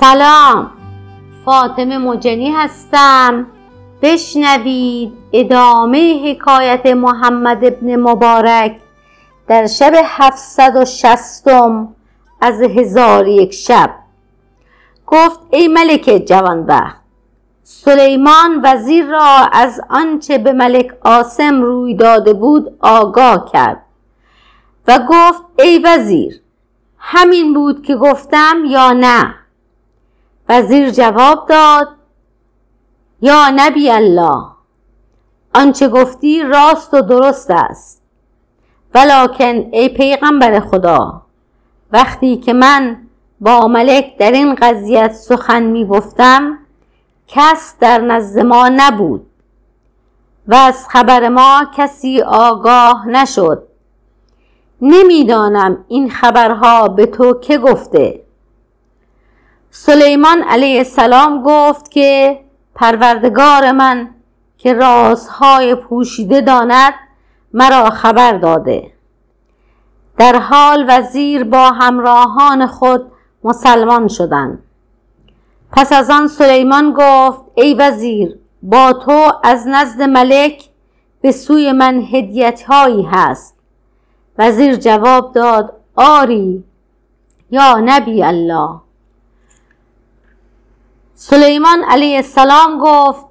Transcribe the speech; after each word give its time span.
سلام. 0.00 0.70
فاطمه 1.44 1.98
مجنی 1.98 2.50
هستم. 2.50 3.46
بشنوید 4.02 5.12
ادامه 5.32 6.30
حکایت 6.30 6.86
محمد 6.86 7.64
ابن 7.64 7.96
مبارک 7.96 8.76
در 9.46 9.66
شب 9.66 9.92
هفتصد 10.04 10.76
و 10.76 10.84
شستم 10.84 11.88
از 12.40 12.62
هزار 12.62 13.28
یک 13.28 13.52
شب. 13.54 13.90
گفت 15.06 15.40
ای 15.50 15.68
ملک 15.68 16.22
جوانبخت 16.26 17.00
سلیمان 17.62 18.60
وزیر 18.64 19.06
را 19.06 19.48
از 19.52 19.80
آنچه 19.90 20.38
به 20.38 20.52
ملک 20.52 20.90
عاصم 21.04 21.62
روی 21.62 21.94
داده 21.94 22.32
بود 22.32 22.76
آگاه 22.80 23.50
کرد 23.52 23.82
و 24.88 24.98
گفت 25.08 25.42
ای 25.58 25.78
وزیر 25.84 26.40
همین 26.98 27.54
بود 27.54 27.82
که 27.82 27.96
گفتم 27.96 28.56
یا 28.66 28.92
نه؟ 28.92 29.34
وزیر 30.48 30.90
جواب 30.90 31.48
داد 31.48 31.88
یا 33.20 33.50
نبی 33.56 33.90
الله 33.90 34.44
آنچه 35.54 35.88
گفتی 35.88 36.42
راست 36.42 36.94
و 36.94 37.00
درست 37.00 37.50
است. 37.50 38.02
ولکن 38.94 39.68
ای 39.72 39.88
پیغمبر 39.88 40.60
خدا 40.60 41.22
وقتی 41.92 42.36
که 42.36 42.52
من 42.52 42.96
با 43.40 43.68
ملک 43.68 44.16
در 44.16 44.32
این 44.32 44.54
قضیت 44.54 45.12
سخن 45.12 45.62
می 45.62 45.86
گفتم 45.86 46.58
کس 47.28 47.74
در 47.80 48.00
نزد 48.00 48.40
ما 48.40 48.68
نبود 48.68 49.26
و 50.48 50.54
از 50.54 50.88
خبر 50.88 51.28
ما 51.28 51.64
کسی 51.76 52.22
آگاه 52.22 53.08
نشد. 53.08 53.62
نمی‌دانم 54.82 55.84
این 55.88 56.10
خبرها 56.10 56.88
به 56.88 57.06
تو 57.06 57.34
که 57.40 57.58
گفته. 57.58 58.27
سلیمان 59.70 60.42
علیه 60.42 60.78
السلام 60.78 61.42
گفت 61.42 61.90
که 61.90 62.40
پروردگار 62.74 63.72
من 63.72 64.10
که 64.58 64.72
رازهای 64.72 65.74
پوشیده 65.74 66.40
داند 66.40 66.94
مرا 67.54 67.90
خبر 67.90 68.32
داده. 68.32 68.92
در 70.18 70.38
حال 70.38 70.84
وزیر 70.88 71.44
با 71.44 71.70
همراهان 71.70 72.66
خود 72.66 73.12
مسلمان 73.44 74.08
شدند. 74.08 74.62
پس 75.72 75.92
از 75.92 76.10
آن 76.10 76.28
سلیمان 76.28 76.94
گفت 76.96 77.40
ای 77.54 77.74
وزیر 77.74 78.38
با 78.62 78.92
تو 78.92 79.32
از 79.44 79.68
نزد 79.68 80.02
ملک 80.02 80.64
به 81.20 81.32
سوی 81.32 81.72
من 81.72 82.02
هدیت 82.12 82.62
هایی 82.62 83.02
هست. 83.02 83.54
وزیر 84.38 84.76
جواب 84.76 85.32
داد 85.32 85.72
آری 85.96 86.64
یا 87.50 87.80
نبی 87.84 88.22
الله. 88.22 88.80
سلیمان 91.20 91.84
علیه 91.84 92.16
السلام 92.16 92.78
گفت 92.82 93.26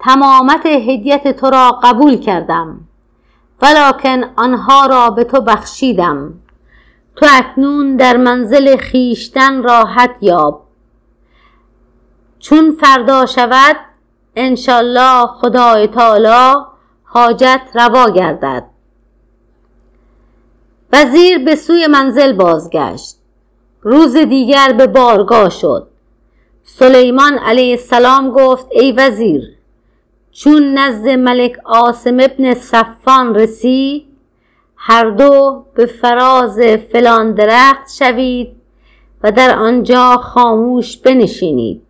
تمامت 0.00 0.66
هدیت 0.66 1.36
تو 1.36 1.50
را 1.50 1.80
قبول 1.82 2.16
کردم 2.16 2.80
ولکن 3.62 4.24
آنها 4.36 4.86
را 4.86 5.10
به 5.10 5.24
تو 5.24 5.40
بخشیدم. 5.40 6.34
تو 7.16 7.26
اکنون 7.30 7.96
در 7.96 8.16
منزل 8.16 8.76
خیشتن 8.76 9.62
راحت 9.62 10.10
یاب. 10.20 10.62
چون 12.38 12.76
فردا 12.80 13.26
شود 13.26 13.76
انشالله 14.36 15.26
خدای 15.26 15.86
تعالی 15.86 16.64
حاجت 17.04 17.60
روا 17.74 18.10
گردد. 18.10 18.64
وزیر 20.92 21.38
به 21.38 21.56
سوی 21.56 21.86
منزل 21.86 22.32
بازگشت. 22.32 23.18
روز 23.82 24.16
دیگر 24.16 24.72
به 24.72 24.86
بارگاه 24.86 25.50
شد. 25.50 25.91
سلیمان 26.64 27.38
علیه 27.38 27.70
السلام 27.70 28.30
گفت 28.30 28.66
ای 28.70 28.92
وزیر 28.92 29.42
چون 30.32 30.78
نزد 30.78 31.08
ملک 31.08 31.58
عاصم 31.64 32.20
ابن 32.20 32.54
صفان 32.54 33.34
رسید 33.34 34.06
هر 34.76 35.10
دو 35.10 35.64
به 35.74 35.86
فراز 35.86 36.60
فلان 36.92 37.34
درخت 37.34 37.90
شوید 37.98 38.56
و 39.22 39.32
در 39.32 39.58
آنجا 39.58 40.16
خاموش 40.16 40.96
بنشینید. 40.96 41.82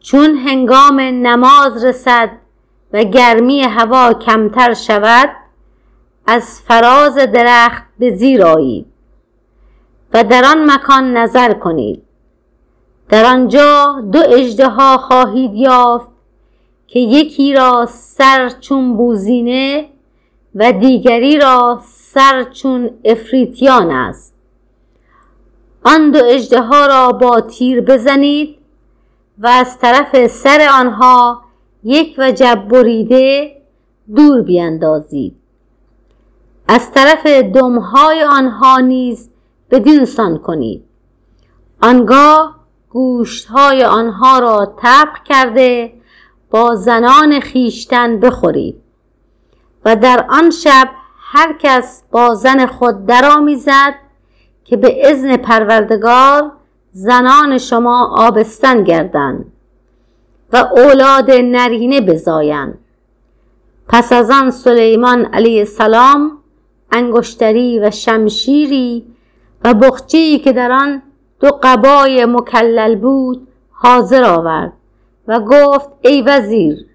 چون 0.00 0.34
هنگام 0.34 1.00
نماز 1.00 1.84
رسد 1.84 2.30
و 2.92 3.04
گرمی 3.04 3.62
هوا 3.62 4.12
کمتر 4.12 4.74
شود 4.74 5.30
از 6.26 6.60
فراز 6.60 7.14
درخت 7.14 7.82
به 7.98 8.16
زیر 8.16 8.44
آیید 8.44 8.86
و 10.14 10.24
در 10.24 10.44
آن 10.44 10.70
مکان 10.70 11.16
نظر 11.16 11.52
کنید. 11.52 12.03
در 13.08 13.24
آنجا 13.24 14.02
دو 14.12 14.22
اژدها 14.28 14.96
خواهید 14.96 15.54
یافت 15.54 16.08
که 16.86 17.00
یکی 17.00 17.54
را 17.54 17.86
سر 17.90 18.48
چون 18.48 18.96
بوزینه 18.96 19.88
و 20.54 20.72
دیگری 20.72 21.38
را 21.38 21.80
سر 21.84 22.44
چون 22.44 22.90
افریتیان 23.04 23.90
است. 23.90 24.34
آن 25.84 26.10
دو 26.10 26.24
اژدها 26.24 26.86
را 26.86 27.12
با 27.12 27.40
تیر 27.40 27.80
بزنید 27.80 28.58
و 29.38 29.46
از 29.46 29.78
طرف 29.78 30.26
سر 30.26 30.68
آنها 30.80 31.42
یک 31.84 32.14
وجب 32.18 32.66
بریده 32.70 33.56
دور 34.14 34.42
بیندازید. 34.42 35.36
از 36.68 36.92
طرف 36.92 37.26
دمهای 37.26 38.22
آنها 38.22 38.80
نیز 38.80 39.30
بدینسان 39.70 40.38
کنید. 40.38 40.84
آنگاه 41.82 42.63
گوشتهای 42.94 43.84
آنها 43.84 44.38
را 44.38 44.74
طبخ 44.82 45.22
کرده 45.24 45.92
با 46.50 46.74
زنان 46.74 47.40
خیشتن 47.40 48.20
بخورید. 48.20 48.80
و 49.84 49.96
در 49.96 50.26
آن 50.28 50.50
شب 50.50 50.90
هر 51.18 51.56
کس 51.58 52.02
با 52.10 52.34
زن 52.34 52.66
خود 52.66 53.06
درآمیزد 53.06 53.94
که 54.64 54.76
به 54.76 55.10
اذن 55.10 55.36
پروردگار 55.36 56.52
زنان 56.92 57.58
شما 57.58 58.14
آبستن 58.16 58.84
گردند 58.84 59.52
و 60.52 60.56
اولاد 60.56 61.30
نرینه 61.30 62.00
بزایند. 62.00 62.78
پس 63.88 64.12
از 64.12 64.30
آن 64.30 64.50
سلیمان 64.50 65.24
علیه 65.24 65.58
السلام 65.58 66.38
انگشتری 66.92 67.78
و 67.78 67.90
شمشیری 67.90 69.06
و 69.64 69.74
بخچه‌ای 69.74 70.38
که 70.38 70.52
در 70.52 70.72
آن 70.72 71.02
دو 71.40 71.58
قبای 71.62 72.24
مکلل 72.24 72.96
بود 72.96 73.48
حاضر 73.70 74.24
آورد 74.24 74.72
و 75.28 75.40
گفت 75.40 75.88
ای 76.02 76.22
وزیر 76.22 76.86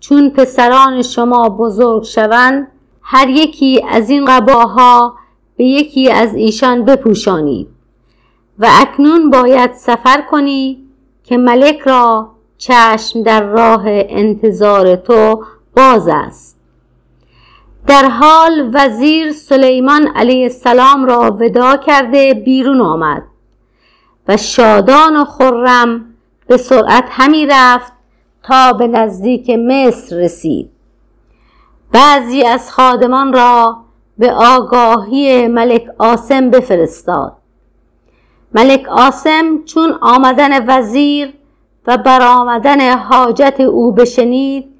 چون 0.00 0.30
پسران 0.30 1.02
شما 1.02 1.48
بزرگ 1.48 2.02
شوند 2.02 2.68
هر 3.02 3.28
یکی 3.28 3.84
از 3.88 4.10
این 4.10 4.24
قباها 4.24 5.14
به 5.56 5.64
یکی 5.64 6.10
از 6.10 6.34
ایشان 6.34 6.84
بپوشانید 6.84 7.68
و 8.58 8.68
اکنون 8.80 9.30
باید 9.30 9.72
سفر 9.72 10.20
کنی 10.30 10.84
که 11.24 11.36
ملک 11.36 11.78
را 11.78 12.30
چشم 12.58 13.22
در 13.22 13.42
راه 13.42 13.82
انتظار 13.86 14.96
تو 14.96 15.44
باز 15.76 16.08
است. 16.08 16.58
در 17.86 18.04
حال 18.08 18.70
وزیر 18.74 19.32
سلیمان 19.32 20.08
علیه 20.16 20.42
السلام 20.42 21.04
را 21.04 21.36
ودا 21.40 21.76
کرده 21.76 22.34
بیرون 22.34 22.80
آمد. 22.80 23.22
و 24.28 24.36
شادان 24.36 25.16
و 25.16 25.24
خرم 25.24 26.04
به 26.46 26.56
سرعت 26.56 27.04
همی 27.08 27.46
رفت 27.50 27.92
تا 28.42 28.72
به 28.72 28.86
نزدیک 28.86 29.50
مصر 29.50 30.16
رسید. 30.16 30.70
بعضی 31.92 32.42
از 32.42 32.72
خادمان 32.72 33.32
را 33.32 33.76
به 34.18 34.32
آگاهی 34.32 35.48
ملک 35.48 35.86
آسم 35.98 36.50
بفرستاد. 36.50 37.36
ملک 38.54 38.88
آسم 38.88 39.64
چون 39.64 39.98
آمدن 40.00 40.78
وزیر 40.78 41.34
و 41.86 41.98
برآمدن 41.98 42.98
حاجت 42.98 43.60
او 43.60 43.92
بشنید 43.92 44.74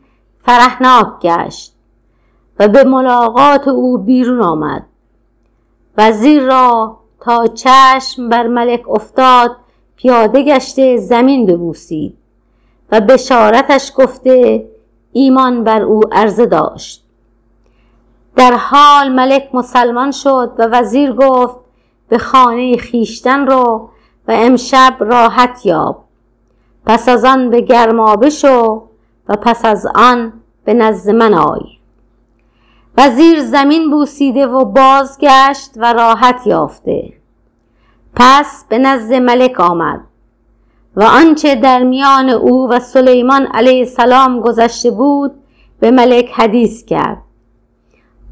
فرحناک 0.44 1.06
گشت 1.22 1.74
و 2.58 2.68
به 2.68 2.84
ملاقات 2.84 3.68
او 3.68 3.98
بیرون 3.98 4.42
آمد. 4.42 4.86
وزیر 5.98 6.42
را 6.42 6.98
تا 7.20 7.46
چشم 7.46 8.28
بر 8.28 8.46
ملک 8.46 8.88
افتاد 8.88 9.56
پیاده 9.96 10.42
گشته 10.42 10.96
زمین 10.96 11.46
ببوسید 11.46 12.18
و 12.92 13.00
بشارتش 13.00 13.92
گفته 13.96 14.64
ایمان 15.12 15.64
بر 15.64 15.82
او 15.82 16.00
عرضه 16.12 16.46
داشت. 16.46 17.04
در 18.36 18.52
حال 18.52 19.12
ملک 19.12 19.48
مسلمان 19.54 20.10
شد 20.10 20.52
و 20.58 20.62
وزیر 20.62 21.12
گفت 21.12 21.56
به 22.08 22.18
خانه 22.18 22.76
خیشتن 22.76 23.46
رو 23.46 23.88
و 24.28 24.32
امشب 24.32 24.96
راحت 25.00 25.66
یاب. 25.66 26.04
پس 26.86 27.08
از 27.08 27.24
آن 27.24 27.50
به 27.50 27.60
گرمابه 27.60 28.30
شو 28.30 28.82
و 29.28 29.36
پس 29.36 29.64
از 29.64 29.86
آن 29.94 30.32
به 30.64 30.74
نزد 30.74 31.10
من 31.10 31.34
آی. 31.34 31.77
وزیر 32.98 33.42
زمین 33.42 33.90
بوسیده 33.90 34.46
و 34.46 34.64
بازگشت 34.64 35.70
و 35.76 35.92
راحت 35.92 36.46
یافته. 36.46 37.12
پس 38.14 38.64
به 38.68 38.78
نزد 38.78 39.14
ملک 39.14 39.60
آمد 39.60 40.00
و 40.96 41.02
آنچه 41.02 41.54
در 41.54 41.82
میان 41.82 42.30
او 42.30 42.68
و 42.70 42.80
سلیمان 42.80 43.46
علیه 43.46 43.78
السلام 43.78 44.40
گذشته 44.40 44.90
بود 44.90 45.34
به 45.80 45.90
ملک 45.90 46.30
حدیث 46.34 46.84
کرد. 46.84 47.22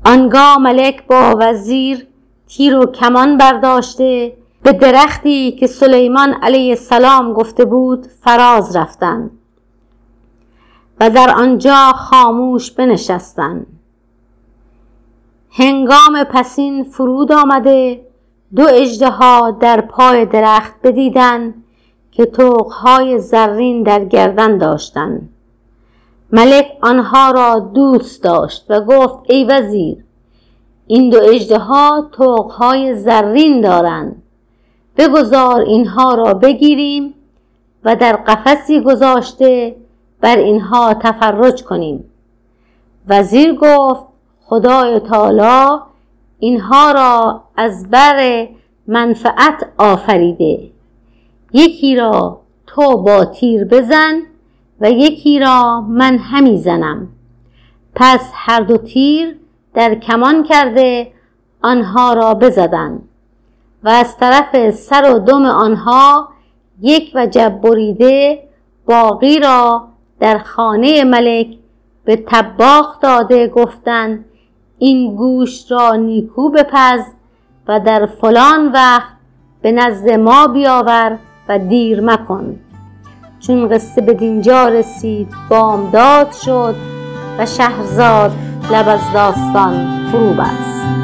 آنگاه 0.05 0.59
ملک 0.59 1.07
با 1.07 1.37
وزیر 1.39 2.07
تیر 2.49 2.77
و 2.77 2.87
کمان 2.87 3.39
برداشته 3.39 4.37
به 4.63 4.73
درختی 4.73 5.53
که 5.53 5.67
سلیمان 5.67 6.33
علیه 6.33 6.71
السلام 6.71 7.33
گفته 7.33 7.65
بود 7.65 8.07
فراز 8.07 8.77
رفتند 8.77 9.31
و 11.01 11.11
در 11.11 11.35
آنجا 11.37 11.93
خاموش 11.93 12.71
بنشستند. 12.71 13.76
هنگام 15.59 16.25
پسین 16.25 16.85
فرود 16.85 17.33
آمده 17.33 18.01
دو 18.57 18.67
اژدها 18.71 19.51
در 19.51 19.81
پای 19.81 20.27
درخت 20.27 20.75
بدیدند 20.83 21.65
که 22.13 22.27
توقهای 22.27 23.19
زرین 23.19 23.83
در 23.83 24.05
گردن 24.05 24.59
داشتند 24.59 25.29
ملک 26.33 26.67
آنها 26.83 27.31
را 27.31 27.59
دوست 27.59 28.23
داشت 28.23 28.65
و 28.69 28.81
گفت 28.81 29.19
ای 29.29 29.45
وزیر 29.45 30.05
این 30.87 31.11
دو 31.11 31.19
اژدها 31.23 32.09
توقهای 32.13 32.95
زرین 32.95 33.61
دارند 33.61 34.23
بگذار 34.97 35.61
اینها 35.61 36.15
را 36.15 36.35
بگیریم 36.35 37.15
و 37.85 37.97
در 37.97 38.17
قفسی 38.17 38.81
گذاشته 38.81 39.77
بر 40.21 40.37
اینها 40.37 40.95
تفرج 40.95 41.65
کنیم. 41.65 42.05
وزیر 43.09 43.55
گفت 43.55 44.16
خدای 44.49 45.01
تعالی 45.01 45.81
اینها 46.39 46.93
را 46.93 47.43
از 47.57 47.91
بر 47.91 48.49
منفعت 48.87 49.69
آفریده. 49.79 50.71
یکی 51.53 51.97
را 51.97 52.41
تو 52.67 52.97
با 52.97 53.25
تیر 53.25 53.65
بزن 53.65 54.23
و 54.81 54.91
یکی 54.91 55.39
را 55.39 55.81
من 55.81 56.19
همی 56.19 56.59
زنم. 56.59 57.09
پس 57.95 58.31
هر 58.35 58.61
دو 58.61 58.77
تیر 58.77 59.37
در 59.75 59.95
کمان 59.95 60.43
کرده 60.43 61.13
آنها 61.63 62.13
را 62.13 62.35
بزدند 62.35 63.09
و 63.85 63.89
از 63.89 64.17
طرف 64.17 64.71
سر 64.71 65.15
و 65.15 65.19
دم 65.19 65.45
آنها 65.45 66.29
یک 66.81 67.13
وجب 67.15 67.61
بریده 67.63 68.43
باقی 68.87 69.39
را 69.39 69.89
در 70.21 70.39
خانه 70.39 71.05
ملک 71.05 71.47
به 72.05 72.25
تباخ 72.27 73.01
داده 73.01 73.49
گفتند 73.49 74.25
این 74.79 75.17
گوش 75.17 75.71
را 75.71 75.95
نیکو 75.95 76.51
بپز 76.51 77.01
و 77.69 77.81
در 77.81 78.07
فلان 78.07 78.73
وقت 78.73 79.13
به 79.63 79.73
نزد 79.73 80.11
ما 80.11 80.47
بیاور 80.47 81.19
و 81.49 81.59
دیر 81.59 82.01
مکن. 82.01 82.57
چون 83.41 83.69
قصه 83.69 84.01
به 84.01 84.15
دینجا 84.15 84.69
رسید 84.69 85.29
بامداد 85.51 86.33
شد 86.33 86.75
و 87.39 87.47
شهرزاد 87.47 88.33
لب 88.73 88.89
از 88.89 89.13
داستان 89.15 90.07
فرو 90.13 90.33
بست 90.33 90.96